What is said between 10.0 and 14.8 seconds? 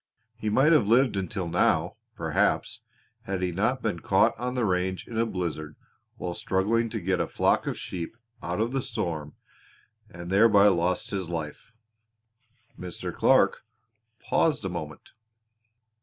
and thereby lost his life." Mr. Clark paused a